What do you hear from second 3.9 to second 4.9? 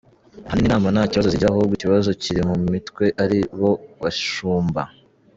bashumba.